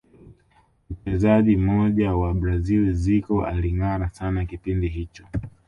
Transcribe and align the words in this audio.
mchezaji 0.89 1.55
nyota 1.55 2.15
wa 2.15 2.33
brazil 2.33 2.93
zico 2.93 3.45
alingara 3.45 4.09
sana 4.09 4.45
kipindi 4.45 4.87
hicho 4.87 5.27